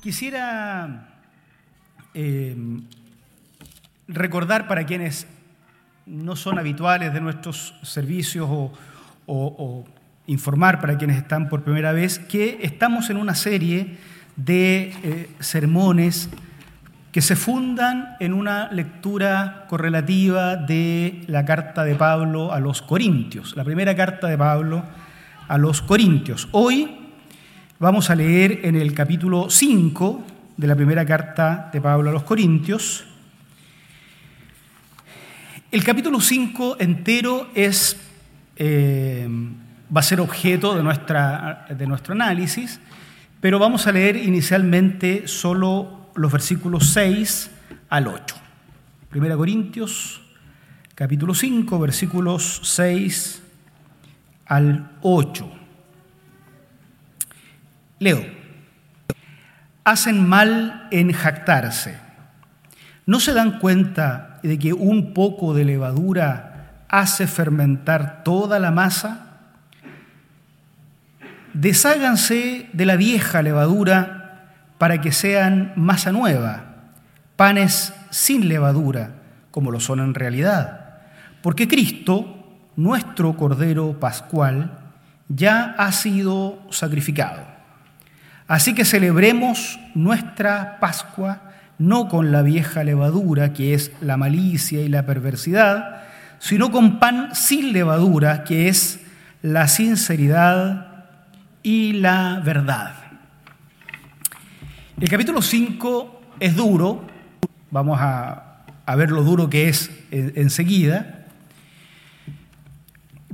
[0.00, 1.08] Quisiera
[2.14, 2.56] eh,
[4.08, 5.26] recordar para quienes
[6.06, 8.48] no son habituales de nuestros servicios
[9.26, 9.84] o,
[10.26, 13.96] informar para quienes están por primera vez que estamos en una serie
[14.36, 16.28] de eh, sermones
[17.12, 23.56] que se fundan en una lectura correlativa de la carta de Pablo a los Corintios,
[23.56, 24.84] la primera carta de Pablo
[25.50, 26.48] a los Corintios.
[26.52, 26.88] Hoy
[27.80, 30.24] vamos a leer en el capítulo 5
[30.56, 33.04] de la primera carta de Pablo a los Corintios.
[35.72, 37.96] El capítulo 5 entero es,
[38.54, 39.28] eh,
[39.94, 42.78] va a ser objeto de, nuestro análisis,
[43.40, 47.50] pero vamos a leer inicialmente solo los versículos 6
[47.88, 48.36] al 8.
[49.08, 50.20] Primera Corintios,
[50.94, 53.39] capítulo 5, versículos 6
[54.50, 55.48] al 8.
[58.00, 58.20] Leo.
[59.84, 61.96] Hacen mal en jactarse.
[63.06, 69.38] ¿No se dan cuenta de que un poco de levadura hace fermentar toda la masa?
[71.54, 76.74] Desháganse de la vieja levadura para que sean masa nueva,
[77.36, 79.12] panes sin levadura,
[79.52, 80.98] como lo son en realidad.
[81.40, 82.39] Porque Cristo,
[82.80, 84.78] nuestro Cordero Pascual,
[85.28, 87.44] ya ha sido sacrificado.
[88.48, 91.42] Así que celebremos nuestra Pascua
[91.78, 96.02] no con la vieja levadura, que es la malicia y la perversidad,
[96.38, 99.00] sino con pan sin levadura, que es
[99.42, 101.06] la sinceridad
[101.62, 102.94] y la verdad.
[104.98, 107.06] El capítulo 5 es duro,
[107.70, 108.64] vamos a,
[108.96, 111.19] ver lo duro que es enseguida,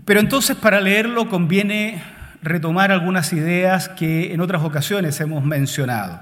[0.06, 2.00] pero entonces para leerlo conviene
[2.40, 6.20] retomar algunas ideas que en otras ocasiones hemos mencionado.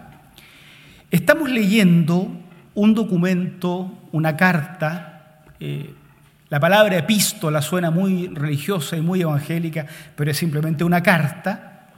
[1.10, 2.34] Estamos leyendo
[2.74, 5.94] un documento, una carta, eh,
[6.48, 11.90] la palabra epístola suena muy religiosa y muy evangélica, pero es simplemente una carta,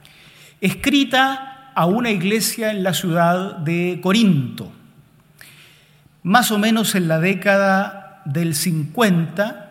[0.59, 4.73] escrita a una iglesia en la ciudad de Corinto,
[6.23, 9.66] más o menos en la década del 50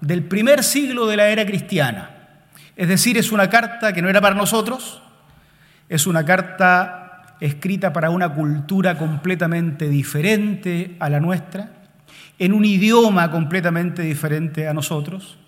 [0.00, 2.10] del primer siglo de la era cristiana.
[2.76, 5.02] Es decir, es una carta que no era para nosotros,
[5.88, 11.70] es una carta escrita para una cultura completamente diferente a la nuestra,
[12.38, 15.38] en un idioma completamente diferente a nosotros,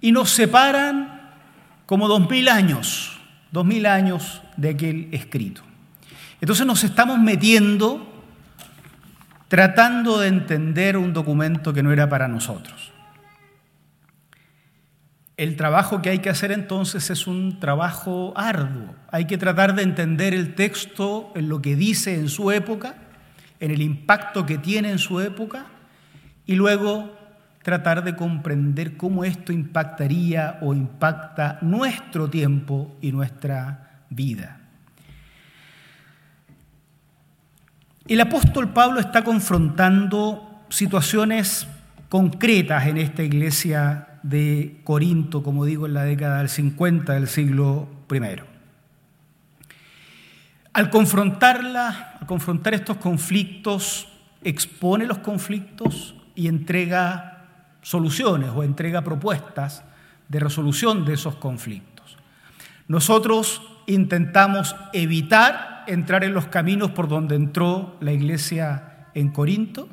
[0.00, 1.20] y nos separan
[1.86, 5.62] como dos mil años dos mil años de aquel escrito.
[6.40, 8.06] Entonces nos estamos metiendo
[9.48, 12.89] tratando de entender un documento que no era para nosotros.
[15.40, 18.94] El trabajo que hay que hacer entonces es un trabajo arduo.
[19.10, 22.96] Hay que tratar de entender el texto en lo que dice en su época,
[23.58, 25.64] en el impacto que tiene en su época,
[26.44, 27.16] y luego
[27.62, 34.60] tratar de comprender cómo esto impactaría o impacta nuestro tiempo y nuestra vida.
[38.06, 41.66] El apóstol Pablo está confrontando situaciones
[42.10, 47.88] concretas en esta iglesia de Corinto, como digo, en la década del 50 del siglo
[48.10, 48.42] I.
[50.72, 54.08] Al confrontarla, al confrontar estos conflictos,
[54.42, 57.46] expone los conflictos y entrega
[57.82, 59.84] soluciones o entrega propuestas
[60.28, 62.16] de resolución de esos conflictos.
[62.86, 69.88] Nosotros intentamos evitar entrar en los caminos por donde entró la iglesia en Corinto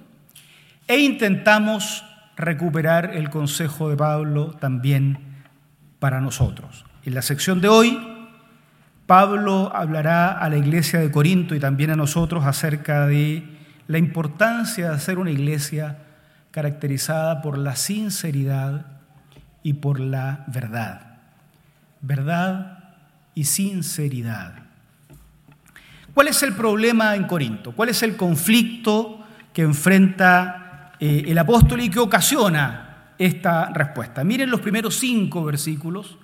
[0.87, 2.03] e intentamos
[2.37, 5.19] recuperar el consejo de Pablo también
[5.99, 6.85] para nosotros.
[7.03, 7.99] En la sección de hoy,
[9.07, 13.43] Pablo hablará a la iglesia de Corinto y también a nosotros acerca de
[13.87, 15.99] la importancia de hacer una iglesia
[16.51, 18.85] caracterizada por la sinceridad
[19.63, 21.19] y por la verdad.
[22.01, 22.95] Verdad
[23.33, 24.55] y sinceridad.
[26.13, 27.71] ¿Cuál es el problema en Corinto?
[27.71, 29.23] ¿Cuál es el conflicto
[29.53, 30.66] que enfrenta
[30.99, 34.23] eh, el apóstol y que ocasiona esta respuesta?
[34.23, 36.17] Miren los primeros cinco versículos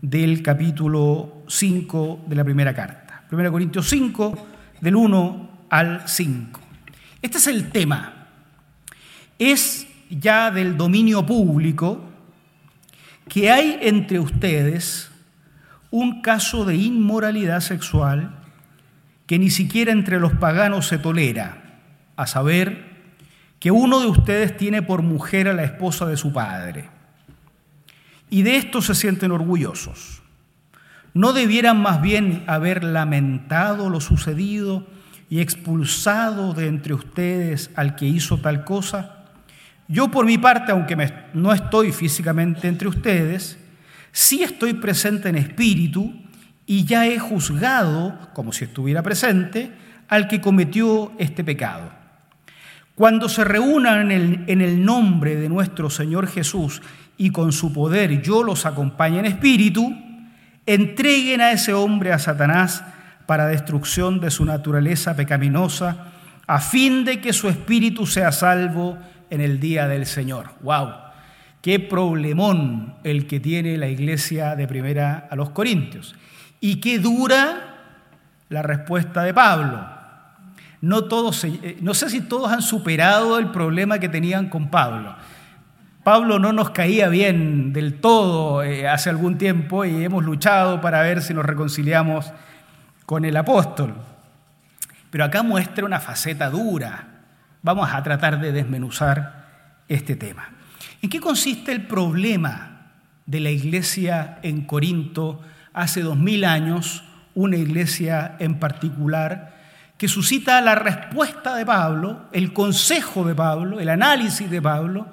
[0.00, 3.24] del capítulo 5 de la primera carta.
[3.30, 4.46] 1 Corintios 5,
[4.80, 6.60] del 1 al 5.
[7.22, 8.26] Este es el tema.
[9.38, 12.04] Es ya del dominio público
[13.28, 15.10] que hay entre ustedes
[15.90, 18.36] un caso de inmoralidad sexual
[19.26, 21.78] que ni siquiera entre los paganos se tolera,
[22.16, 22.89] a saber,
[23.60, 26.88] que uno de ustedes tiene por mujer a la esposa de su padre.
[28.30, 30.22] Y de esto se sienten orgullosos.
[31.12, 34.86] ¿No debieran más bien haber lamentado lo sucedido
[35.28, 39.26] y expulsado de entre ustedes al que hizo tal cosa?
[39.88, 40.96] Yo por mi parte, aunque
[41.34, 43.58] no estoy físicamente entre ustedes,
[44.10, 46.14] sí estoy presente en espíritu
[46.64, 49.72] y ya he juzgado, como si estuviera presente,
[50.08, 51.99] al que cometió este pecado.
[53.00, 56.82] Cuando se reúnan en el, nombre de nuestro Señor Jesús
[57.16, 59.90] y con su poder yo los acompañe en espíritu,
[60.66, 62.84] entreguen a ese hombre a Satanás
[63.24, 66.08] para destrucción de su naturaleza pecaminosa,
[66.46, 68.98] a fin de que su espíritu sea salvo
[69.30, 70.50] en el día del Señor.
[70.60, 70.90] ¡Wow!
[71.62, 76.16] Qué problemón el que tiene la iglesia de primera a los Corintios.
[76.60, 77.78] Y qué dura
[78.50, 79.99] la respuesta de Pablo.
[80.80, 85.14] No, todos, eh, no sé si todos han superado el problema que tenían con Pablo.
[86.02, 91.02] Pablo no nos caía bien del todo eh, hace algún tiempo y hemos luchado para
[91.02, 92.32] ver si nos reconciliamos
[93.04, 93.94] con el apóstol.
[95.10, 97.10] Pero acá muestra una faceta dura,
[97.62, 100.48] Vamos a tratar de desmenuzar este tema.
[101.02, 102.92] ¿En qué consiste el problema
[103.26, 105.42] de la iglesia en Corinto
[105.74, 107.04] hace dos mil años,
[107.34, 109.59] una iglesia en particular,
[110.00, 115.06] que suscita la respuesta de Pablo, el consejo de Pablo, el análisis de Pablo,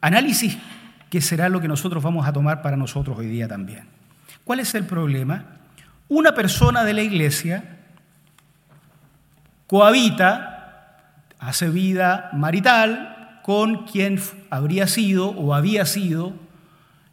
[0.00, 0.58] análisis
[1.08, 3.84] que será lo que nosotros vamos a tomar para nosotros hoy día también.
[4.42, 5.44] ¿Cuál es el problema?
[6.08, 7.62] Una persona de la iglesia
[9.68, 14.20] cohabita hace vida marital con quien
[14.50, 16.32] habría sido o había sido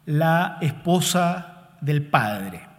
[0.06, 2.69] la esposa del padre.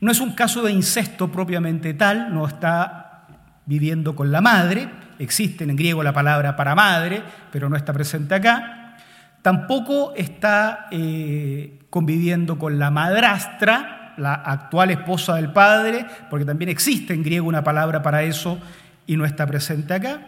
[0.00, 3.26] No es un caso de incesto propiamente tal, no está
[3.64, 4.88] viviendo con la madre,
[5.18, 8.96] existe en griego la palabra para madre, pero no está presente acá.
[9.42, 17.14] Tampoco está eh, conviviendo con la madrastra, la actual esposa del padre, porque también existe
[17.14, 18.58] en griego una palabra para eso
[19.06, 20.20] y no está presente acá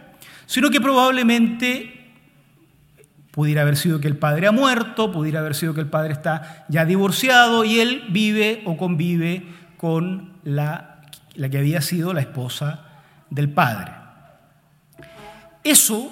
[0.49, 2.09] sino que probablemente
[3.29, 6.65] pudiera haber sido que el padre ha muerto, pudiera haber sido que el padre está
[6.69, 9.45] ya divorciado y él vive o convive
[9.79, 11.03] con la,
[11.35, 12.81] la que había sido la esposa
[13.29, 13.93] del padre.
[15.63, 16.11] Eso,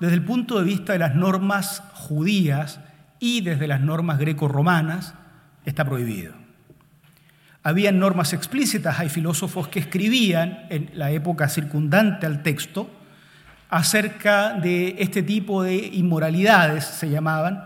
[0.00, 2.80] desde el punto de vista de las normas judías
[3.20, 5.14] y desde las normas greco-romanas,
[5.64, 6.34] está prohibido.
[7.62, 12.90] Había normas explícitas, hay filósofos que escribían en la época circundante al texto,
[13.70, 17.62] acerca de este tipo de inmoralidades, se llamaban,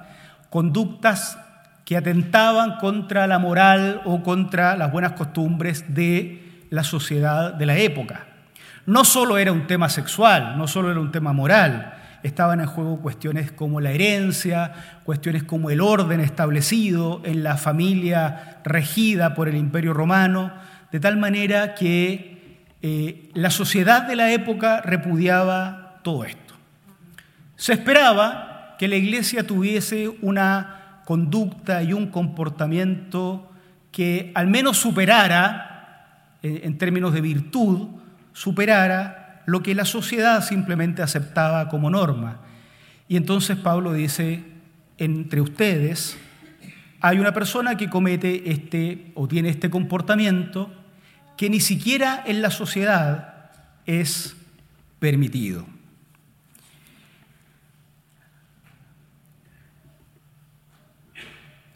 [0.50, 1.38] conductas
[1.84, 7.76] que atentaban contra la moral o contra las buenas costumbres de la sociedad de la
[7.76, 8.26] época.
[8.86, 13.00] No solo era un tema sexual, no solo era un tema moral, estaban en juego
[13.00, 14.72] cuestiones como la herencia,
[15.04, 20.52] cuestiones como el orden establecido en la familia regida por el imperio romano,
[20.90, 26.54] de tal manera que eh, la sociedad de la época repudiaba todo esto.
[27.56, 30.81] Se esperaba que la iglesia tuviese una
[31.12, 33.46] conducta y un comportamiento
[33.90, 37.88] que al menos superara, en términos de virtud,
[38.32, 42.38] superara lo que la sociedad simplemente aceptaba como norma.
[43.08, 44.42] Y entonces Pablo dice,
[44.96, 46.16] entre ustedes
[47.02, 50.72] hay una persona que comete este o tiene este comportamiento
[51.36, 53.50] que ni siquiera en la sociedad
[53.84, 54.34] es
[54.98, 55.66] permitido.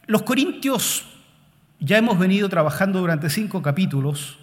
[0.07, 1.05] Los Corintios,
[1.81, 4.39] ya hemos venido trabajando durante cinco capítulos,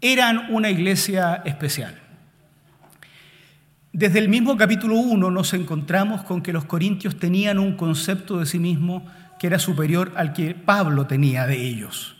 [0.00, 1.96] eran una iglesia especial.
[3.92, 8.46] Desde el mismo capítulo 1 nos encontramos con que los corintios tenían un concepto de
[8.46, 9.06] sí mismo
[9.38, 12.16] que era superior al que Pablo tenía de ellos.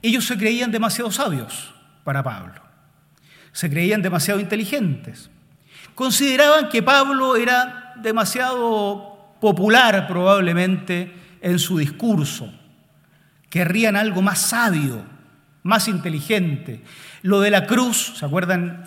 [0.00, 2.62] Ellos se creían demasiado sabios para Pablo,
[3.50, 5.28] se creían demasiado inteligentes,
[5.96, 12.52] consideraban que Pablo era demasiado popular probablemente en su discurso.
[13.48, 15.02] Querrían algo más sabio,
[15.62, 16.82] más inteligente.
[17.22, 18.84] Lo de la cruz, ¿se acuerdan?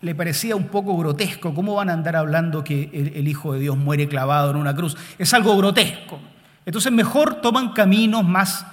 [0.00, 1.54] Le parecía un poco grotesco.
[1.54, 4.96] ¿Cómo van a andar hablando que el, Hijo de Dios muere clavado en una cruz?
[5.18, 6.20] Es algo grotesco.
[6.66, 8.66] Entonces mejor toman caminos más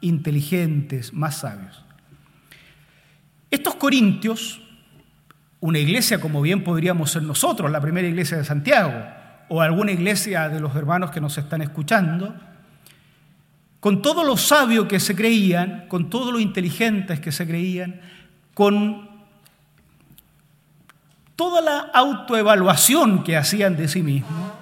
[0.00, 1.84] inteligentes, más sabios.
[3.50, 4.62] Estos corintios,
[5.58, 9.04] una iglesia como bien podríamos ser nosotros, la primera iglesia de Santiago,
[9.48, 12.34] o alguna iglesia de los hermanos que nos están escuchando,
[13.80, 18.00] con todo lo sabio que se creían, con todo lo inteligentes que se creían,
[18.52, 19.08] con
[21.34, 24.52] toda la autoevaluación que hacían de sí mismos,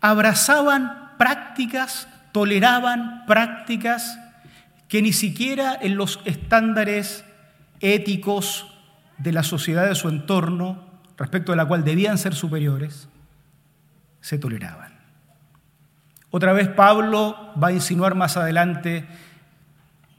[0.00, 4.18] abrazaban prácticas, toleraban prácticas
[4.88, 7.24] que ni siquiera en los estándares
[7.80, 8.66] éticos
[9.18, 10.84] de la sociedad de su entorno,
[11.16, 13.08] respecto de la cual debían ser superiores,
[14.20, 14.91] se toleraban.
[16.32, 19.04] Otra vez Pablo va a insinuar más adelante,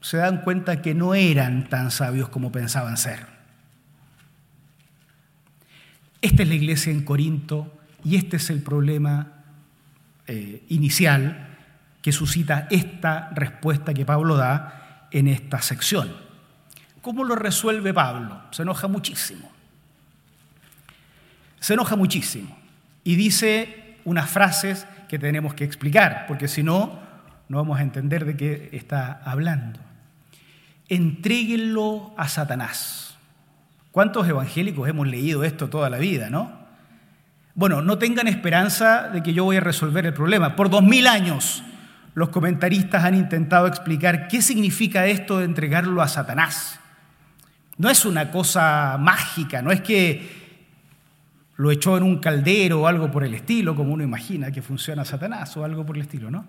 [0.00, 3.26] se dan cuenta que no eran tan sabios como pensaban ser.
[6.22, 9.32] Esta es la iglesia en Corinto y este es el problema
[10.28, 11.48] eh, inicial
[12.00, 16.14] que suscita esta respuesta que Pablo da en esta sección.
[17.02, 18.40] ¿Cómo lo resuelve Pablo?
[18.52, 19.50] Se enoja muchísimo.
[21.58, 22.56] Se enoja muchísimo
[23.02, 26.98] y dice unas frases que tenemos que explicar, porque si no,
[27.48, 29.78] no vamos a entender de qué está hablando.
[30.88, 33.16] Entréguenlo a Satanás.
[33.92, 36.50] ¿Cuántos evangélicos hemos leído esto toda la vida, no?
[37.54, 40.56] Bueno, no tengan esperanza de que yo voy a resolver el problema.
[40.56, 41.62] Por dos mil años
[42.14, 46.80] los comentaristas han intentado explicar qué significa esto de entregarlo a Satanás.
[47.76, 50.43] No es una cosa mágica, no es que
[51.56, 55.04] lo echó en un caldero o algo por el estilo, como uno imagina que funciona
[55.04, 56.46] Satanás o algo por el estilo, ¿no?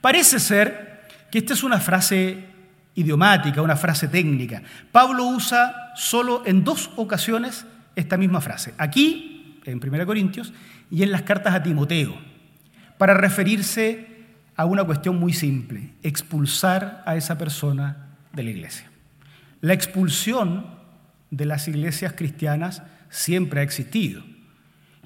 [0.00, 2.46] Parece ser que esta es una frase
[2.94, 4.62] idiomática, una frase técnica.
[4.90, 10.52] Pablo usa solo en dos ocasiones esta misma frase, aquí, en 1 Corintios,
[10.90, 12.16] y en las cartas a Timoteo,
[12.96, 14.18] para referirse
[14.56, 18.90] a una cuestión muy simple, expulsar a esa persona de la iglesia.
[19.60, 20.66] La expulsión
[21.30, 24.22] de las iglesias cristianas siempre ha existido.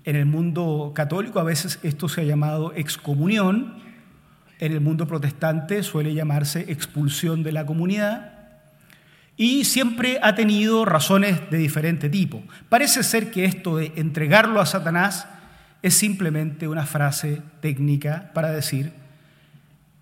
[0.05, 3.81] En el mundo católico a veces esto se ha llamado excomunión,
[4.59, 8.33] en el mundo protestante suele llamarse expulsión de la comunidad
[9.37, 12.43] y siempre ha tenido razones de diferente tipo.
[12.69, 15.27] Parece ser que esto de entregarlo a Satanás
[15.83, 18.93] es simplemente una frase técnica para decir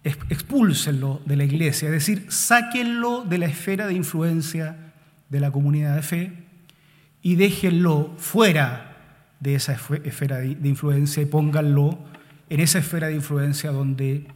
[0.02, 4.92] expúlsenlo de la iglesia, es decir, sáquenlo de la esfera de influencia
[5.28, 6.32] de la comunidad de fe
[7.22, 8.89] y déjenlo fuera
[9.40, 11.98] de esa esfera de influencia y pónganlo
[12.48, 14.26] en esa esfera de influencia donde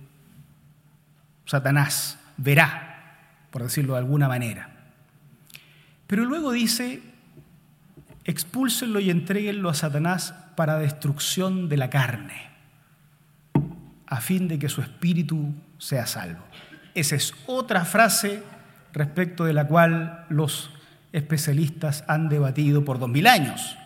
[1.47, 3.19] Satanás verá,
[3.51, 4.71] por decirlo de alguna manera.
[6.07, 7.03] Pero luego dice,
[8.25, 12.51] expúlsenlo y entréguenlo a Satanás para destrucción de la carne,
[14.07, 16.45] a fin de que su espíritu sea salvo.
[16.95, 18.43] Esa es otra frase
[18.93, 20.71] respecto de la cual los
[21.13, 23.77] especialistas han debatido por dos mil años.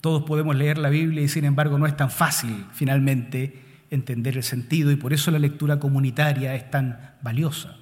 [0.00, 4.42] Todos podemos leer la Biblia y sin embargo no es tan fácil finalmente entender el
[4.42, 7.76] sentido y por eso la lectura comunitaria es tan valiosa.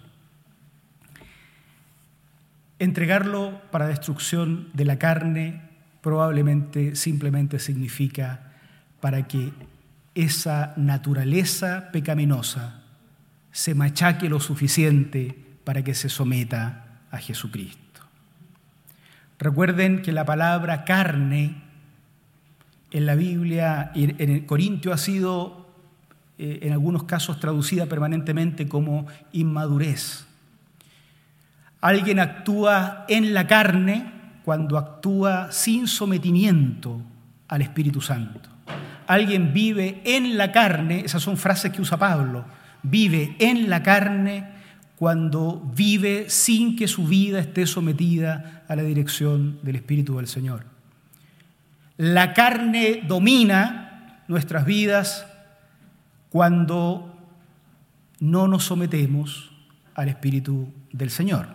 [2.78, 5.62] Entregarlo para destrucción de la carne
[6.00, 8.52] probablemente simplemente significa
[9.00, 9.52] para que
[10.14, 12.82] esa naturaleza pecaminosa
[13.50, 18.02] se machaque lo suficiente para que se someta a Jesucristo.
[19.38, 21.65] Recuerden que la palabra carne
[22.90, 25.66] en la Biblia, en el Corintio ha sido
[26.38, 30.26] eh, en algunos casos traducida permanentemente como inmadurez.
[31.81, 34.12] Alguien actúa en la carne
[34.45, 37.00] cuando actúa sin sometimiento
[37.49, 38.50] al Espíritu Santo.
[39.07, 42.45] Alguien vive en la carne, esas son frases que usa Pablo,
[42.83, 44.47] vive en la carne
[44.97, 50.75] cuando vive sin que su vida esté sometida a la dirección del Espíritu del Señor.
[51.96, 55.26] La carne domina nuestras vidas
[56.28, 57.16] cuando
[58.20, 59.50] no nos sometemos
[59.94, 61.48] al Espíritu del Señor.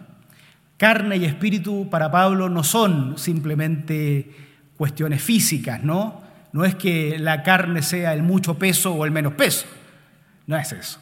[0.77, 4.31] Carne y espíritu para Pablo no son simplemente
[4.77, 6.23] cuestiones físicas, ¿no?
[6.53, 9.67] No es que la carne sea el mucho peso o el menos peso,
[10.47, 10.99] no es eso.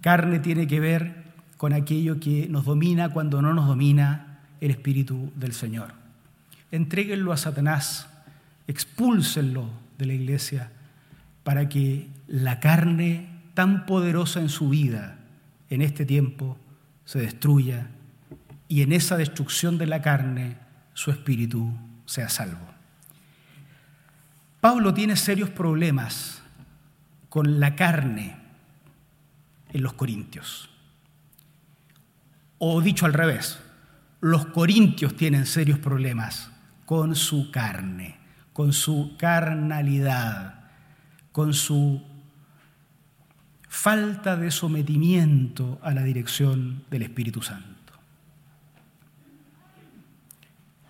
[0.00, 1.24] Carne tiene que ver
[1.58, 5.92] con aquello que nos domina cuando no nos domina el Espíritu del Señor.
[6.72, 8.09] Entréguenlo a Satanás,
[8.66, 10.72] expúlsenlo de la iglesia
[11.42, 15.18] para que la carne tan poderosa en su vida
[15.68, 16.58] en este tiempo
[17.04, 17.88] se destruya
[18.68, 20.56] y en esa destrucción de la carne
[20.94, 21.72] su espíritu
[22.06, 22.70] sea salvo.
[24.60, 26.42] Pablo tiene serios problemas
[27.28, 28.36] con la carne
[29.72, 30.68] en los corintios.
[32.58, 33.58] O dicho al revés,
[34.20, 36.50] los corintios tienen serios problemas
[36.84, 38.19] con su carne,
[38.60, 40.64] con su carnalidad,
[41.32, 42.02] con su
[43.66, 47.94] falta de sometimiento a la dirección del Espíritu Santo.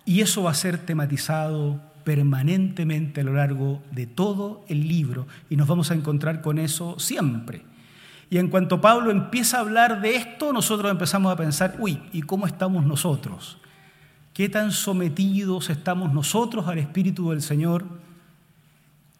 [0.03, 5.55] Y eso va a ser tematizado permanentemente a lo largo de todo el libro y
[5.55, 7.63] nos vamos a encontrar con eso siempre.
[8.29, 12.23] Y en cuanto Pablo empieza a hablar de esto, nosotros empezamos a pensar, uy, ¿y
[12.23, 13.60] cómo estamos nosotros?
[14.41, 17.85] ¿Qué tan sometidos estamos nosotros al Espíritu del Señor?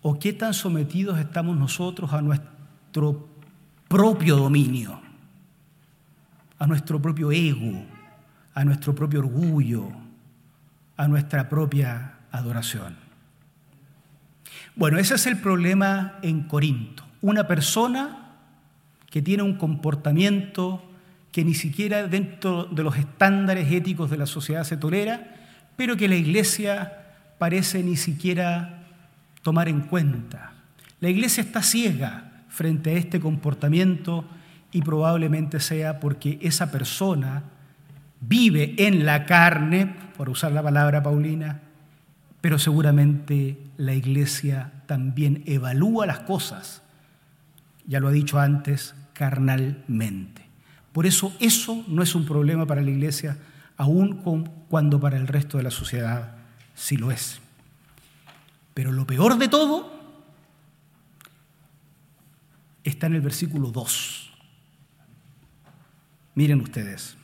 [0.02, 3.30] ¿O qué tan sometidos estamos nosotros a nuestro
[3.88, 5.00] propio dominio,
[6.58, 7.86] a nuestro propio ego,
[8.56, 9.92] a nuestro propio orgullo,
[10.98, 12.96] a nuestra propia adoración.
[14.76, 17.06] Bueno, ese es el problema en Corinto.
[17.22, 18.40] Una persona
[19.12, 20.91] que tiene un comportamiento
[21.32, 25.36] que ni siquiera dentro de los estándares éticos de la sociedad se tolera,
[25.76, 26.98] pero que la iglesia
[27.38, 28.84] parece ni siquiera
[29.42, 30.54] tomar en cuenta.
[31.00, 34.26] La iglesia está ciega frente a este comportamiento
[34.72, 37.44] y probablemente sea porque esa persona
[38.20, 41.62] vive en la carne, por usar la palabra Paulina,
[42.42, 46.84] pero seguramente la iglesia también evalúa las cosas,
[47.88, 50.41] ya lo ha dicho antes, carnalmente.
[50.92, 53.38] Por eso eso no es un problema para la iglesia,
[53.78, 54.22] aun
[54.70, 56.36] cuando para el resto de la sociedad
[56.76, 57.40] sí lo es.
[58.74, 59.92] Pero lo peor de todo
[62.84, 64.32] está en el versículo 2.
[66.36, 67.18] Miren ustedes.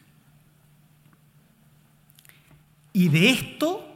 [2.94, 3.88] Y de esto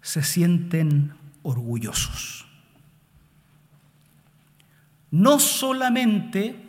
[0.00, 2.46] se sienten orgullosos.
[5.10, 6.63] No solamente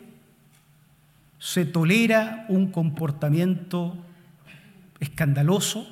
[1.46, 3.96] se tolera un comportamiento
[4.98, 5.86] escandaloso,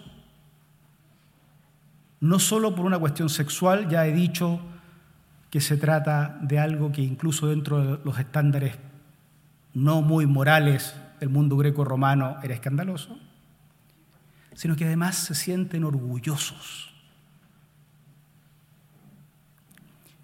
[2.18, 4.60] no solo por una cuestión sexual, ya he dicho
[5.50, 8.74] que se trata de algo que incluso dentro de los estándares
[9.74, 13.16] no muy morales del mundo greco-romano era escandaloso,
[14.54, 16.92] sino que además se sienten orgullosos.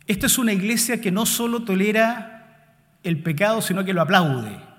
[0.09, 4.70] Esta es una iglesia que no solo tolera el pecado, sino que lo aplaude.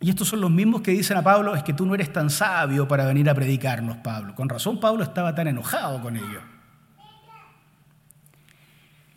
[0.00, 2.30] Y estos son los mismos que dicen a Pablo, es que tú no eres tan
[2.30, 4.34] sabio para venir a predicarnos, Pablo.
[4.34, 6.42] Con razón Pablo estaba tan enojado con ellos.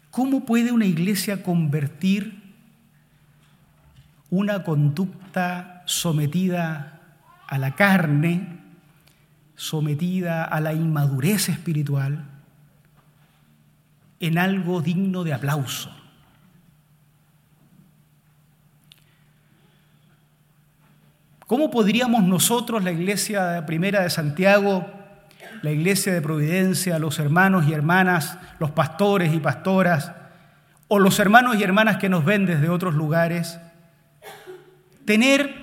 [0.09, 2.41] ¿Cómo puede una iglesia convertir
[4.29, 6.99] una conducta sometida
[7.47, 8.59] a la carne,
[9.55, 12.25] sometida a la inmadurez espiritual,
[14.19, 16.00] en algo digno de aplauso?
[21.51, 24.89] ¿Cómo podríamos nosotros, la iglesia primera de Santiago,
[25.61, 30.13] la iglesia de Providencia, los hermanos y hermanas, los pastores y pastoras,
[30.87, 33.59] o los hermanos y hermanas que nos ven desde otros lugares,
[35.03, 35.53] tener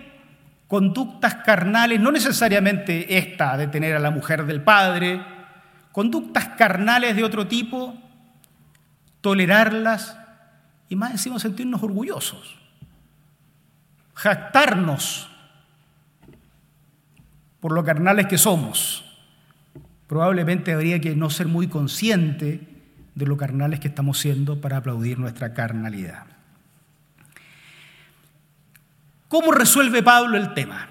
[0.66, 5.22] conductas carnales, no necesariamente esta de tener a la mujer del padre,
[5.92, 7.94] conductas carnales de otro tipo,
[9.22, 10.18] tolerarlas
[10.90, 12.58] y más encima sentirnos orgullosos,
[14.12, 15.30] jactarnos
[17.60, 19.04] por lo carnales que somos.
[20.06, 22.66] Probablemente habría que no ser muy consciente
[23.14, 26.26] de lo carnales que estamos siendo para aplaudir nuestra carnalidad.
[29.28, 30.88] ¿Cómo resuelve Pablo el tema?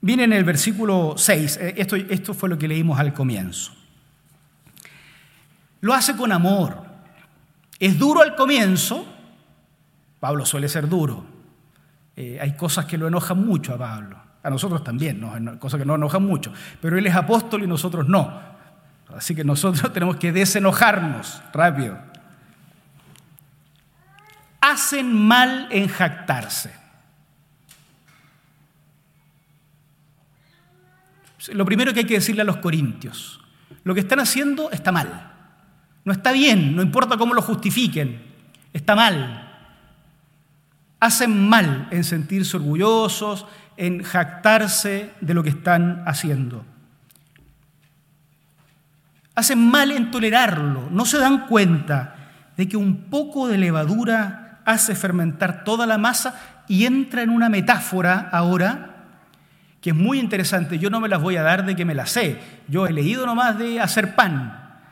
[0.00, 3.72] Viene en el versículo 6, eh, esto, esto fue lo que leímos al comienzo.
[5.82, 6.84] Lo hace con amor.
[7.78, 9.06] Es duro al comienzo,
[10.18, 11.24] Pablo suele ser duro.
[12.16, 14.19] Eh, hay cosas que lo enojan mucho a Pablo.
[14.42, 15.20] A nosotros también,
[15.58, 16.52] cosas que nos enojan mucho.
[16.80, 18.40] Pero él es apóstol y nosotros no.
[19.14, 21.98] Así que nosotros tenemos que desenojarnos rápido.
[24.60, 26.80] Hacen mal en jactarse.
[31.52, 33.40] Lo primero que hay que decirle a los corintios,
[33.84, 35.32] lo que están haciendo está mal.
[36.04, 38.22] No está bien, no importa cómo lo justifiquen,
[38.72, 39.46] está mal.
[40.98, 43.46] Hacen mal en sentirse orgullosos,
[43.80, 46.66] en jactarse de lo que están haciendo.
[49.34, 52.14] Hacen mal en tolerarlo, no se dan cuenta
[52.58, 57.48] de que un poco de levadura hace fermentar toda la masa y entra en una
[57.48, 59.06] metáfora ahora
[59.80, 60.78] que es muy interesante.
[60.78, 62.38] Yo no me las voy a dar de que me las sé.
[62.68, 64.82] Yo he leído nomás de hacer pan.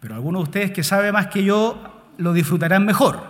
[0.00, 3.26] Pero algunos de ustedes que saben más que yo lo disfrutarán mejor.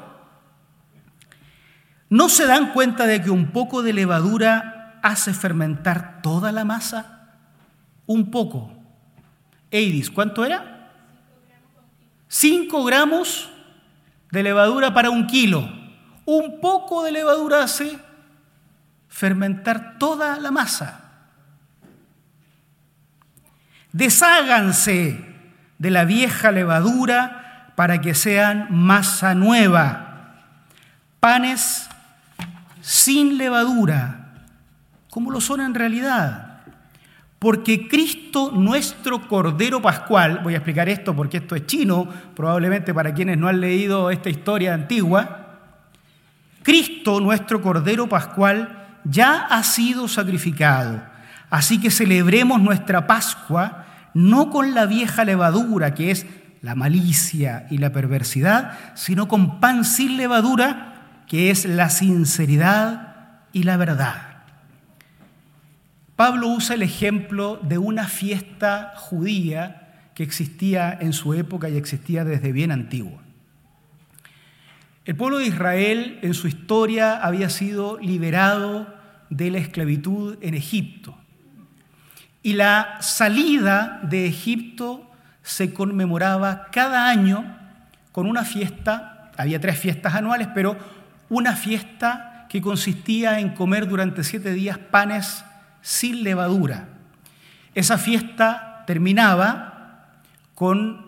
[2.10, 4.73] ¿No se dan cuenta de que un poco de levadura
[5.04, 7.36] hace fermentar toda la masa?
[8.06, 8.72] Un poco.
[9.70, 10.88] Eidis, ¿cuánto era?
[12.26, 13.50] Cinco gramos
[14.30, 15.70] de levadura para un kilo.
[16.24, 17.98] Un poco de levadura hace
[19.08, 21.00] fermentar toda la masa.
[23.92, 25.22] Desháganse
[25.78, 30.38] de la vieja levadura para que sean masa nueva.
[31.20, 31.90] Panes
[32.80, 34.23] sin levadura,
[35.14, 36.62] como lo son en realidad.
[37.38, 43.14] Porque Cristo, nuestro Cordero Pascual, voy a explicar esto porque esto es chino, probablemente para
[43.14, 45.60] quienes no han leído esta historia antigua,
[46.64, 51.00] Cristo, nuestro Cordero Pascual, ya ha sido sacrificado.
[51.48, 56.26] Así que celebremos nuestra Pascua no con la vieja levadura, que es
[56.60, 63.62] la malicia y la perversidad, sino con pan sin levadura, que es la sinceridad y
[63.62, 64.33] la verdad.
[66.16, 72.24] Pablo usa el ejemplo de una fiesta judía que existía en su época y existía
[72.24, 73.20] desde bien antiguo.
[75.04, 78.94] El pueblo de Israel en su historia había sido liberado
[79.28, 81.16] de la esclavitud en Egipto.
[82.42, 85.10] Y la salida de Egipto
[85.42, 87.58] se conmemoraba cada año
[88.12, 90.76] con una fiesta, había tres fiestas anuales, pero
[91.28, 95.44] una fiesta que consistía en comer durante siete días panes
[95.84, 96.88] sin levadura.
[97.74, 100.22] Esa fiesta terminaba
[100.54, 101.04] con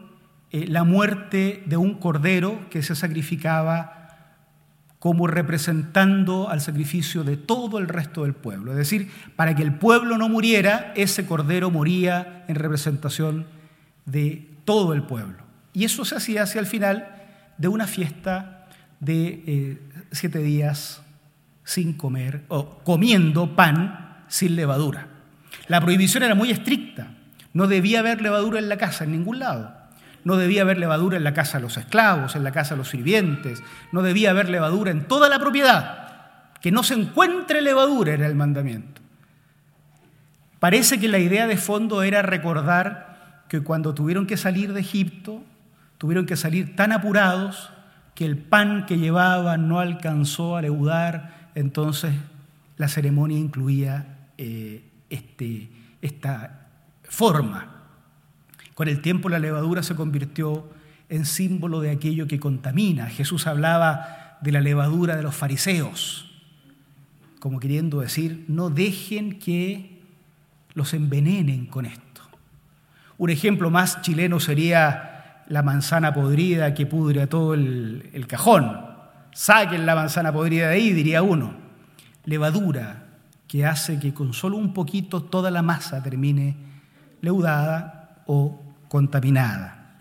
[0.53, 3.95] eh, la muerte de un cordero que se sacrificaba
[4.99, 8.73] como representando al sacrificio de todo el resto del pueblo.
[8.73, 13.47] Es decir, para que el pueblo no muriera, ese cordero moría en representación
[14.05, 15.39] de todo el pueblo.
[15.73, 17.09] Y eso se hacía hacia el final
[17.57, 18.69] de una fiesta
[19.01, 19.79] de eh,
[20.13, 21.01] siete días
[21.65, 25.07] sin comer, o comiendo pan sin levadura.
[25.69, 27.09] La prohibición era muy estricta.
[27.53, 29.75] No debía haber levadura en la casa, en ningún lado.
[30.25, 32.89] No debía haber levadura en la casa de los esclavos, en la casa de los
[32.89, 33.63] sirvientes,
[33.93, 36.53] no debía haber levadura en toda la propiedad.
[36.61, 39.01] Que no se encuentre levadura era el mandamiento.
[40.59, 45.45] Parece que la idea de fondo era recordar que cuando tuvieron que salir de Egipto,
[45.97, 47.71] tuvieron que salir tan apurados
[48.17, 52.15] que el pan que llevaban no alcanzó a leudar, entonces
[52.79, 55.69] la ceremonia incluía eh, este,
[56.03, 56.69] esta
[57.05, 57.85] forma.
[58.75, 60.69] Con el tiempo la levadura se convirtió
[61.09, 63.07] en símbolo de aquello que contamina.
[63.07, 66.31] Jesús hablaba de la levadura de los fariseos,
[67.41, 70.03] como queriendo decir, no dejen que
[70.75, 72.23] los envenenen con esto.
[73.19, 78.85] Un ejemplo más chileno sería la manzana podrida que pudre todo el, el cajón.
[79.33, 81.55] Saquen la manzana podrida de ahí, diría uno.
[82.25, 83.06] Levadura
[83.49, 86.57] que hace que con solo un poquito toda la masa termine
[87.21, 89.97] leudada o contaminada.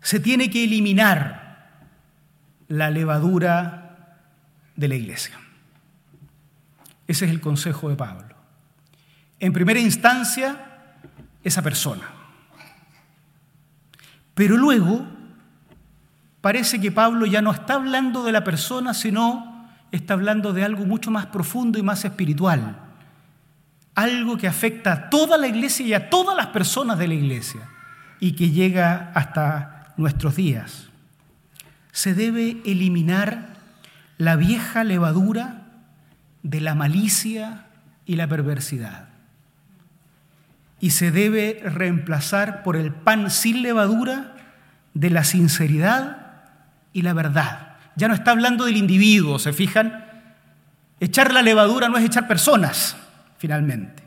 [0.00, 1.44] Se tiene que eliminar
[2.68, 4.18] la levadura
[4.76, 5.38] de la iglesia.
[7.06, 8.34] Ese es el consejo de Pablo.
[9.40, 10.92] En primera instancia,
[11.42, 12.08] esa persona.
[14.34, 15.06] Pero luego
[16.40, 19.53] parece que Pablo ya no está hablando de la persona, sino
[19.94, 22.84] está hablando de algo mucho más profundo y más espiritual
[23.94, 27.68] algo que afecta a toda la iglesia y a todas las personas de la iglesia
[28.20, 30.88] y que llega hasta nuestros días.
[31.92, 33.54] Se debe eliminar
[34.18, 35.62] la vieja levadura
[36.42, 37.66] de la malicia
[38.04, 39.08] y la perversidad.
[40.80, 44.34] Y se debe reemplazar por el pan sin levadura
[44.92, 46.32] de la sinceridad
[46.92, 47.73] y la verdad.
[47.96, 50.04] Ya no está hablando del individuo, ¿se fijan?
[51.00, 52.96] Echar la levadura no es echar personas
[53.38, 54.02] finalmente.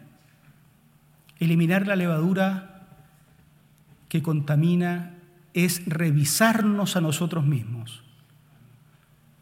[1.40, 2.88] Eliminar la levadura
[4.10, 5.14] que contamina
[5.54, 8.04] es revisarnos a nosotros mismos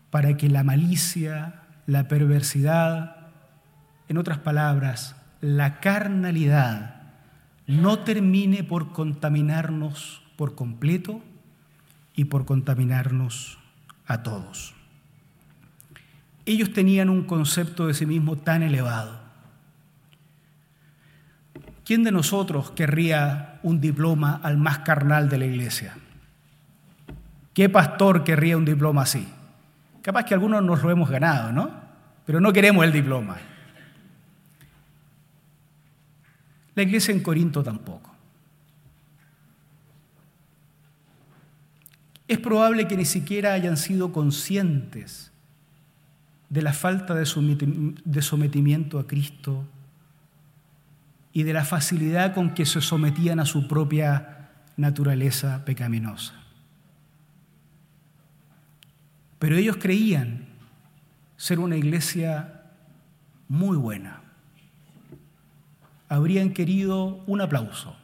[0.10, 3.28] para que la malicia, la perversidad,
[4.08, 7.02] en otras palabras, la carnalidad,
[7.68, 11.22] no termine por contaminarnos por completo
[12.16, 13.58] y por contaminarnos
[14.08, 14.74] a todos.
[16.46, 19.26] Ellos tenían un concepto de sí mismo tan elevado
[21.86, 25.96] ¿Quién de nosotros querría un diploma al más carnal de la iglesia?
[27.54, 29.28] ¿Qué pastor querría un diploma así?
[30.02, 31.70] Capaz que algunos nos lo hemos ganado, ¿no?
[32.26, 33.38] Pero no queremos el diploma.
[36.74, 38.15] La iglesia en Corinto tampoco.
[42.28, 45.32] Es probable que ni siquiera hayan sido conscientes
[46.50, 49.66] de la falta de sometimiento a Cristo
[51.34, 56.34] y de la facilidad con que se sometían a su propia naturaleza pecaminosa.
[59.38, 60.46] Pero ellos creían
[61.38, 62.64] ser una iglesia
[63.48, 64.22] muy buena.
[66.10, 67.96] Habrían querido un aplauso,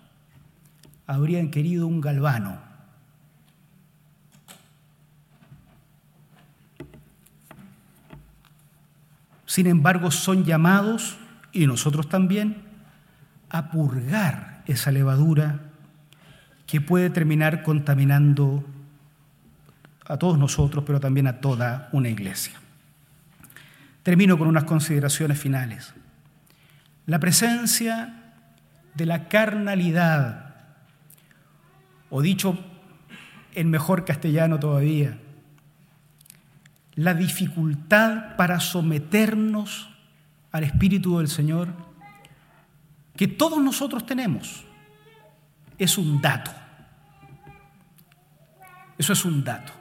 [1.08, 2.71] habrían querido un galvano
[9.52, 11.18] Sin embargo, son llamados,
[11.52, 12.64] y nosotros también,
[13.50, 15.60] a purgar esa levadura
[16.66, 18.64] que puede terminar contaminando
[20.06, 22.54] a todos nosotros, pero también a toda una iglesia.
[24.04, 25.94] Termino con unas consideraciones finales.
[27.06, 28.36] La presencia
[28.94, 30.56] de la carnalidad,
[32.10, 32.58] o dicho
[33.54, 35.18] en mejor castellano todavía,
[36.96, 39.90] la dificultad para someternos
[40.52, 41.70] al Espíritu del Señor
[43.16, 44.66] que todos nosotros tenemos.
[45.78, 46.52] Es un dato.
[48.98, 49.74] Eso es un dato.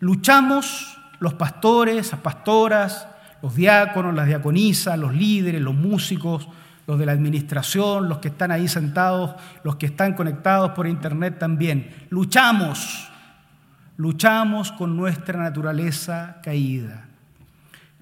[0.00, 3.08] Luchamos los pastores, las pastoras,
[3.40, 6.48] los diáconos, las diaconisas, los líderes, los músicos,
[6.86, 11.38] los de la administración, los que están ahí sentados, los que están conectados por internet
[11.38, 12.06] también.
[12.10, 13.08] Luchamos
[13.96, 17.08] luchamos con nuestra naturaleza caída,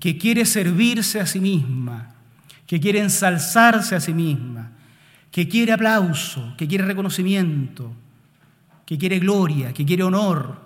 [0.00, 2.14] que quiere servirse a sí misma,
[2.66, 4.72] que quiere ensalzarse a sí misma,
[5.30, 7.92] que quiere aplauso, que quiere reconocimiento,
[8.86, 10.60] que quiere gloria, que quiere honor.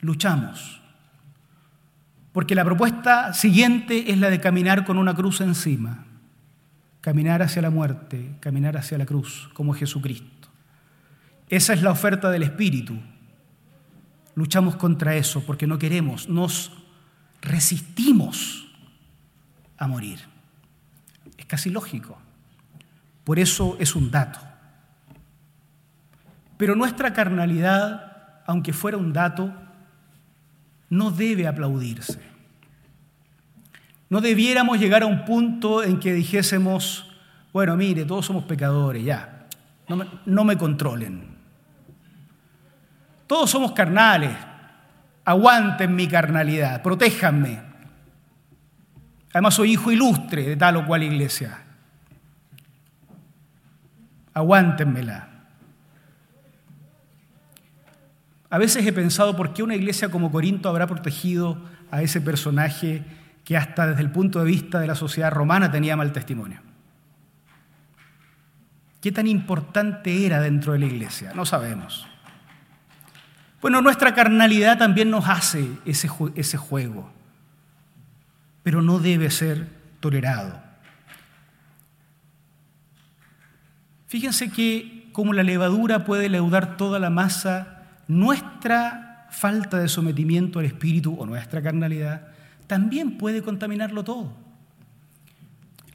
[0.00, 0.80] Luchamos.
[2.32, 6.04] Porque la propuesta siguiente es la de caminar con una cruz encima,
[7.00, 10.48] caminar hacia la muerte, caminar hacia la cruz, como Jesucristo.
[11.48, 12.98] Esa es la oferta del Espíritu
[14.34, 16.72] luchamos contra eso porque no queremos, nos
[17.40, 18.66] resistimos
[19.76, 20.20] a morir.
[21.36, 22.18] Es casi lógico.
[23.24, 24.40] Por eso es un dato.
[26.56, 29.52] Pero nuestra carnalidad, aunque fuera un dato,
[30.90, 32.20] no debe aplaudirse.
[34.10, 37.10] No debiéramos llegar a un punto en que dijésemos,
[37.52, 39.46] bueno, mire, todos somos pecadores, ya,
[39.88, 41.39] no me, no me controlen.
[43.30, 44.36] Todos somos carnales.
[45.24, 47.62] Aguanten mi carnalidad, protéjanme.
[49.32, 51.62] Además soy hijo ilustre de tal o cual iglesia.
[54.34, 55.28] Aguántenmela.
[58.50, 61.56] A veces he pensado por qué una iglesia como Corinto habrá protegido
[61.92, 63.04] a ese personaje
[63.44, 66.62] que hasta desde el punto de vista de la sociedad romana tenía mal testimonio.
[69.00, 71.30] ¿Qué tan importante era dentro de la iglesia?
[71.32, 72.10] No sabemos.
[73.60, 77.10] Bueno, nuestra carnalidad también nos hace ese, ese juego,
[78.62, 79.68] pero no debe ser
[80.00, 80.60] tolerado.
[84.06, 90.64] Fíjense que como la levadura puede leudar toda la masa, nuestra falta de sometimiento al
[90.64, 92.28] espíritu o nuestra carnalidad
[92.66, 94.32] también puede contaminarlo todo.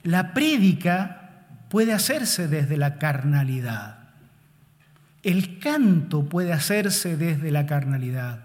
[0.02, 4.05] La prédica puede hacerse desde la carnalidad.
[5.26, 8.44] El canto puede hacerse desde la carnalidad.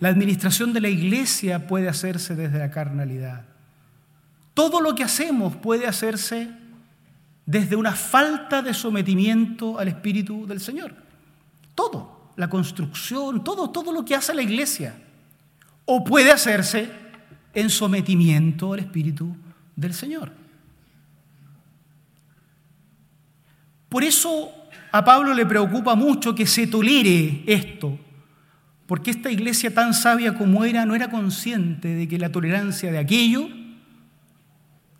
[0.00, 3.44] La administración de la iglesia puede hacerse desde la carnalidad.
[4.52, 6.50] Todo lo que hacemos puede hacerse
[7.46, 10.96] desde una falta de sometimiento al Espíritu del Señor.
[11.76, 15.00] Todo, la construcción, todo, todo lo que hace la iglesia.
[15.84, 16.90] O puede hacerse
[17.54, 19.36] en sometimiento al Espíritu
[19.76, 20.32] del Señor.
[23.88, 24.59] Por eso
[24.92, 27.98] a Pablo le preocupa mucho que se tolere esto,
[28.86, 32.98] porque esta iglesia tan sabia como era no era consciente de que la tolerancia de
[32.98, 33.48] aquello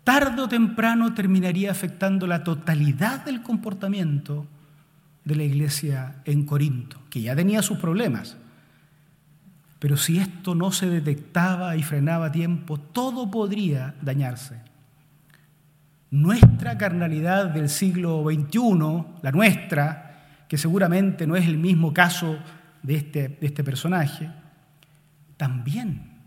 [0.03, 4.47] tarde o temprano terminaría afectando la totalidad del comportamiento
[5.23, 8.37] de la iglesia en Corinto, que ya tenía sus problemas.
[9.79, 14.70] Pero si esto no se detectaba y frenaba a tiempo, todo podría dañarse.
[16.11, 22.37] Nuestra carnalidad del siglo XXI, la nuestra, que seguramente no es el mismo caso
[22.83, 24.29] de este, de este personaje,
[25.37, 26.19] también.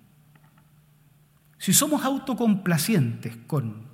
[1.58, 3.84] Si somos autocomplacientes con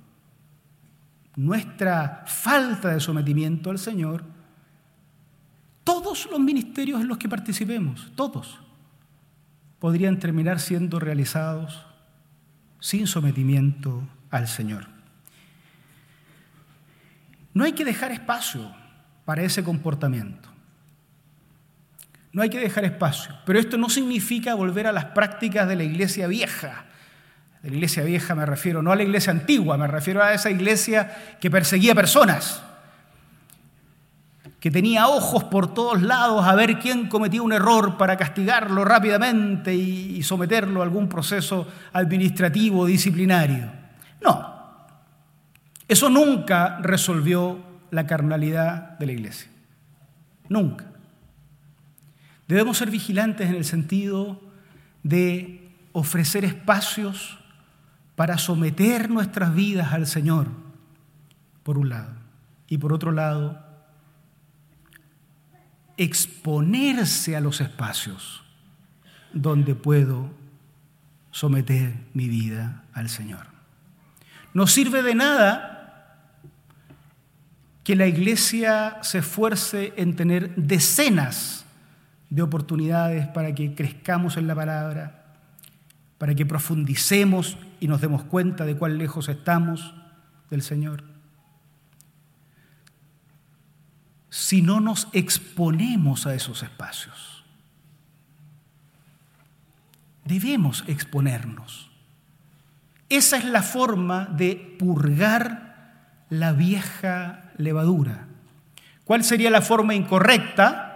[1.35, 4.23] nuestra falta de sometimiento al Señor,
[5.83, 8.61] todos los ministerios en los que participemos, todos,
[9.79, 11.85] podrían terminar siendo realizados
[12.79, 15.00] sin sometimiento al Señor.
[17.53, 18.73] No hay que dejar espacio
[19.25, 20.49] para ese comportamiento.
[22.33, 23.35] No hay que dejar espacio.
[23.45, 26.85] Pero esto no significa volver a las prácticas de la iglesia vieja.
[27.61, 30.49] De la iglesia vieja me refiero no a la iglesia antigua, me refiero a esa
[30.49, 32.63] iglesia que perseguía personas,
[34.59, 39.75] que tenía ojos por todos lados a ver quién cometía un error para castigarlo rápidamente
[39.75, 43.71] y someterlo a algún proceso administrativo disciplinario.
[44.23, 44.60] No,
[45.91, 49.51] eso nunca resolvió la carnalidad de la iglesia.
[50.47, 50.85] Nunca.
[52.47, 54.41] Debemos ser vigilantes en el sentido
[55.03, 57.39] de ofrecer espacios
[58.15, 60.47] para someter nuestras vidas al Señor,
[61.63, 62.13] por un lado.
[62.69, 63.61] Y por otro lado,
[65.97, 68.43] exponerse a los espacios
[69.33, 70.29] donde puedo
[71.31, 73.47] someter mi vida al Señor.
[74.53, 75.79] No sirve de nada
[77.83, 81.65] que la iglesia se esfuerce en tener decenas
[82.29, 85.37] de oportunidades para que crezcamos en la palabra,
[86.17, 89.93] para que profundicemos y nos demos cuenta de cuán lejos estamos
[90.49, 91.03] del Señor.
[94.29, 97.43] Si no nos exponemos a esos espacios,
[100.23, 101.89] debemos exponernos.
[103.09, 108.27] Esa es la forma de purgar la vieja levadura.
[109.05, 110.91] ¿Cuál sería la forma incorrecta?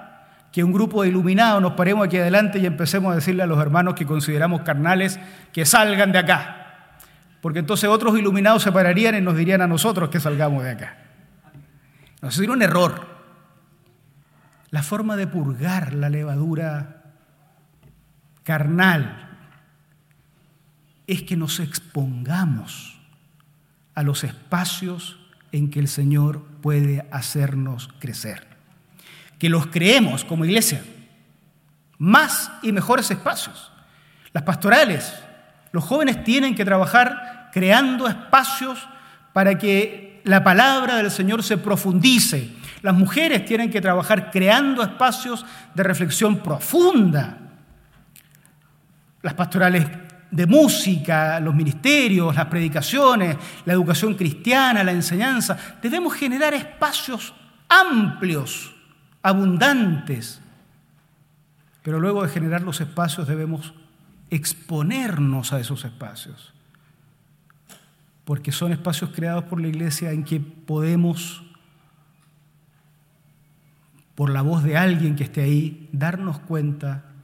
[0.56, 3.60] que un grupo de iluminados nos paremos aquí adelante y empecemos a decirle a los
[3.60, 5.19] hermanos que consideramos carnales
[5.51, 6.97] que salgan de acá.
[7.41, 10.97] Porque entonces otros iluminados se pararían y nos dirían a nosotros que salgamos de acá.
[12.21, 13.06] No, sería un error.
[14.69, 17.04] La forma de purgar la levadura
[18.43, 19.38] carnal
[21.06, 22.97] es que nos expongamos
[23.93, 25.19] a los espacios
[25.56, 28.56] en que el Señor puede hacernos crecer
[29.39, 30.84] que los creemos como iglesia.
[31.98, 33.72] Más y mejores espacios.
[34.34, 35.13] Las pastorales,
[35.72, 38.86] los jóvenes tienen que trabajar creando espacios
[39.32, 42.50] para que la palabra del Señor se profundice.
[42.82, 47.38] Las mujeres tienen que trabajar creando espacios de reflexión profunda.
[49.22, 49.88] Las pastorales
[50.36, 55.58] de música, los ministerios, las predicaciones, la educación cristiana, la enseñanza.
[55.82, 57.34] Debemos generar espacios
[57.69, 58.76] amplios
[59.21, 60.41] abundantes.
[61.84, 63.74] Pero luego de generar los espacios debemos
[64.30, 66.52] exponernos a esos espacios,
[68.26, 71.43] porque son espacios creados por la iglesia en que podemos,
[74.15, 77.14] por la voz de alguien que esté ahí, darnos cuenta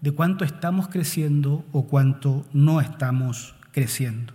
[0.00, 4.32] de cuánto estamos creciendo o cuánto no estamos creciendo.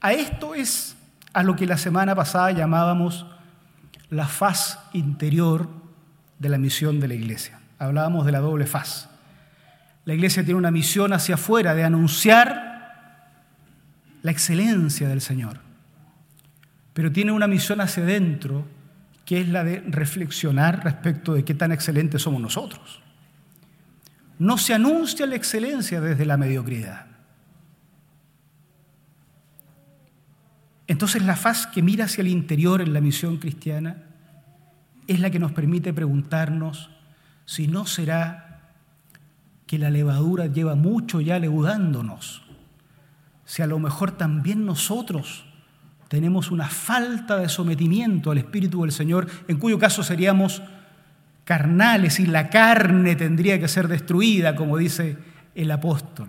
[0.00, 0.96] A esto es
[1.32, 3.26] a lo que la semana pasada llamábamos
[4.10, 5.68] la faz interior
[6.38, 7.58] de la misión de la iglesia.
[7.78, 9.08] Hablábamos de la doble faz.
[10.04, 12.74] La iglesia tiene una misión hacia afuera de anunciar
[14.22, 15.58] la excelencia del Señor,
[16.92, 18.66] pero tiene una misión hacia adentro
[19.24, 23.00] que es la de reflexionar respecto de qué tan excelentes somos nosotros.
[24.38, 27.06] No se anuncia la excelencia desde la mediocridad.
[30.86, 34.02] Entonces la faz que mira hacia el interior en la misión cristiana
[35.06, 36.90] es la que nos permite preguntarnos
[37.46, 38.72] si no será
[39.66, 42.42] que la levadura lleva mucho ya leudándonos,
[43.44, 45.44] si a lo mejor también nosotros
[46.08, 50.62] tenemos una falta de sometimiento al Espíritu del Señor, en cuyo caso seríamos
[51.44, 55.16] carnales y la carne tendría que ser destruida, como dice
[55.54, 56.28] el apóstol.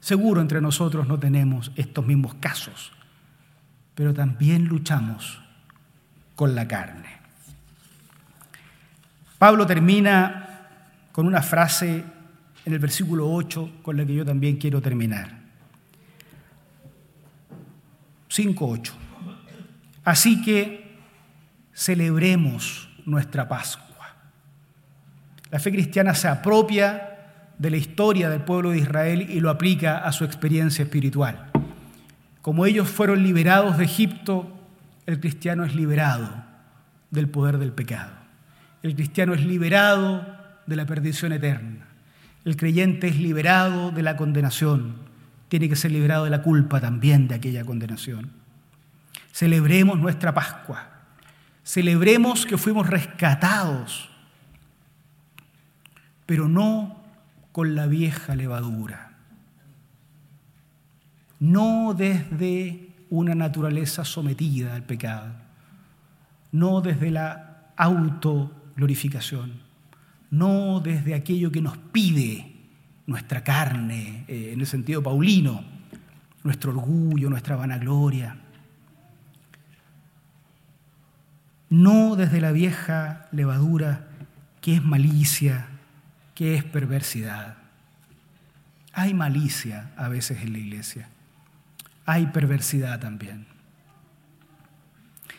[0.00, 2.92] Seguro entre nosotros no tenemos estos mismos casos,
[3.94, 5.40] pero también luchamos
[6.36, 7.08] con la carne.
[9.38, 10.68] Pablo termina
[11.12, 12.04] con una frase
[12.64, 15.38] en el versículo 8 con la que yo también quiero terminar.
[18.30, 18.92] 5.8.
[20.04, 20.98] Así que
[21.72, 23.84] celebremos nuestra Pascua.
[25.50, 27.10] La fe cristiana se apropia
[27.58, 31.50] de la historia del pueblo de Israel y lo aplica a su experiencia espiritual.
[32.42, 34.50] Como ellos fueron liberados de Egipto
[35.06, 36.30] el cristiano es liberado
[37.10, 38.12] del poder del pecado.
[38.82, 40.26] El cristiano es liberado
[40.66, 41.86] de la perdición eterna.
[42.44, 44.96] El creyente es liberado de la condenación.
[45.48, 48.30] Tiene que ser liberado de la culpa también de aquella condenación.
[49.32, 50.88] Celebremos nuestra Pascua.
[51.64, 54.10] Celebremos que fuimos rescatados,
[56.26, 57.02] pero no
[57.52, 59.16] con la vieja levadura.
[61.40, 65.32] No desde una naturaleza sometida al pecado,
[66.52, 69.52] no desde la autoglorificación,
[70.30, 72.54] no desde aquello que nos pide
[73.06, 75.64] nuestra carne, eh, en el sentido paulino,
[76.42, 78.36] nuestro orgullo, nuestra vanagloria,
[81.74, 84.06] no desde la vieja levadura
[84.60, 85.66] que es malicia,
[86.36, 87.56] que es perversidad.
[88.92, 91.08] Hay malicia a veces en la iglesia,
[92.06, 93.46] hay perversidad también,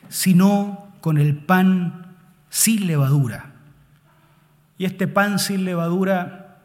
[0.09, 2.17] sino con el pan
[2.49, 3.53] sin levadura.
[4.77, 6.57] Y este pan sin levadura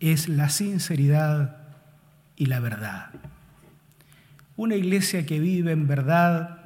[0.00, 1.58] es la sinceridad
[2.36, 3.10] y la verdad.
[4.56, 6.63] Una iglesia que vive en verdad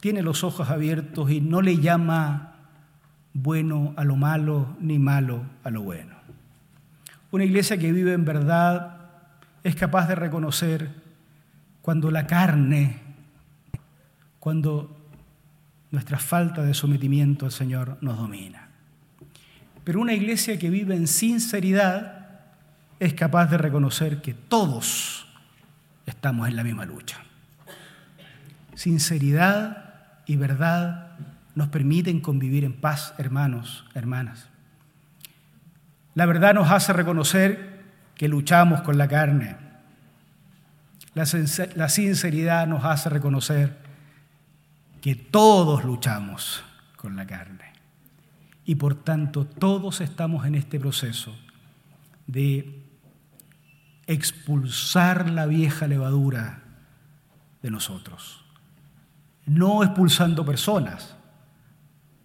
[0.00, 2.54] tiene los ojos abiertos y no le llama
[3.32, 6.16] bueno a lo malo ni malo a lo bueno.
[7.30, 8.96] Una iglesia que vive en verdad
[9.62, 10.90] es capaz de reconocer
[11.82, 12.98] cuando la carne,
[14.40, 14.96] cuando
[15.90, 18.68] nuestra falta de sometimiento al Señor nos domina.
[19.84, 22.40] Pero una iglesia que vive en sinceridad
[22.98, 25.26] es capaz de reconocer que todos
[26.06, 27.18] estamos en la misma lucha.
[28.74, 29.89] Sinceridad
[30.30, 31.16] y verdad
[31.56, 34.48] nos permiten convivir en paz, hermanos, hermanas.
[36.14, 37.82] La verdad nos hace reconocer
[38.14, 39.56] que luchamos con la carne.
[41.14, 43.76] La, sinceridad nos hace reconocer
[45.00, 46.62] que todos luchamos
[46.94, 47.72] con la carne.
[48.64, 51.36] Y por tanto todos estamos en este proceso
[52.28, 52.84] de
[54.06, 56.62] expulsar la vieja levadura
[57.62, 58.39] de nosotros
[59.50, 61.16] no expulsando personas,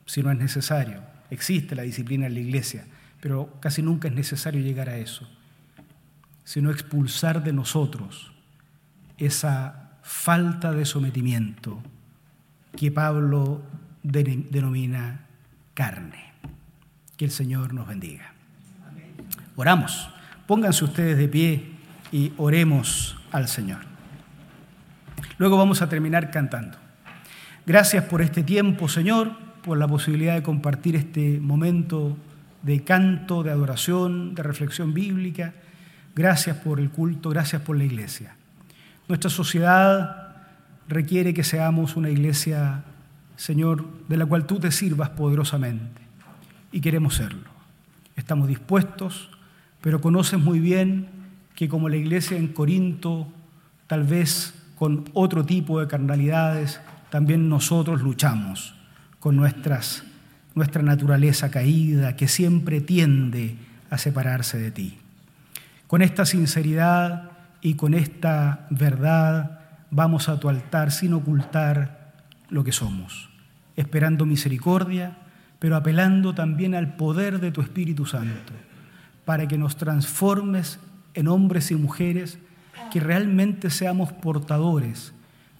[0.06, 1.02] si no es necesario.
[1.32, 2.86] Existe la disciplina en la iglesia,
[3.20, 5.28] pero casi nunca es necesario llegar a eso,
[6.44, 8.32] sino expulsar de nosotros
[9.18, 11.82] esa falta de sometimiento
[12.78, 13.64] que Pablo
[14.04, 15.26] denomina
[15.74, 16.32] carne.
[17.18, 18.34] Que el Señor nos bendiga.
[19.56, 20.10] Oramos.
[20.46, 21.72] Pónganse ustedes de pie
[22.12, 23.80] y oremos al Señor.
[25.40, 26.85] Luego vamos a terminar cantando.
[27.68, 29.32] Gracias por este tiempo, Señor,
[29.64, 32.16] por la posibilidad de compartir este momento
[32.62, 35.56] de canto, de adoración, de reflexión bíblica.
[36.16, 38.36] Gracias por el culto, gracias por la iglesia.
[39.08, 40.36] Nuestra sociedad
[40.88, 42.84] requiere que seamos una iglesia,
[43.36, 46.04] Señor, de la cual tú te sirvas poderosamente.
[46.72, 47.50] Y queremos serlo.
[48.16, 49.32] Estamos dispuestos,
[49.82, 51.08] pero conoces muy bien
[51.56, 53.28] que como la iglesia en Corinto,
[53.88, 56.80] tal vez con otro tipo de carnalidades,
[57.10, 58.76] también nosotros luchamos
[59.20, 60.04] con nuestras,
[60.54, 63.56] nuestra naturaleza caída que siempre tiende
[63.90, 64.98] a separarse de ti.
[65.88, 67.32] Con esta sinceridad
[67.62, 72.14] y con esta verdad vamos a tu altar sin ocultar
[72.50, 73.30] lo que somos,
[73.76, 75.18] esperando misericordia,
[75.58, 78.54] pero apelando también al poder de tu Espíritu Santo,
[79.26, 80.80] para que nos transformes
[81.16, 82.38] en hombres y mujeres
[82.92, 85.15] que realmente seamos portadores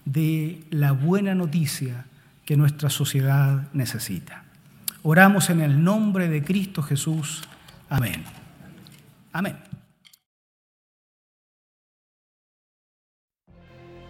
[0.06, 2.06] de la buena noticia
[2.46, 4.44] que nuestra sociedad necesita.
[5.02, 7.42] Oramos en el nombre de Cristo Jesús.
[7.90, 8.24] Amén.
[9.32, 9.56] Amén.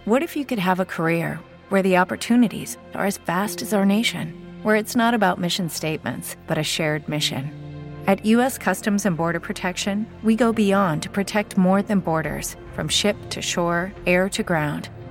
[0.05, 3.85] What if you could have a career where the opportunities are as vast as our
[3.85, 4.33] nation,
[4.63, 7.51] where it's not about mission statements, but a shared mission?
[8.07, 8.57] At U.S.
[8.57, 13.43] Customs and Border Protection, we go beyond to protect more than borders from ship to
[13.43, 14.91] shore, air to ground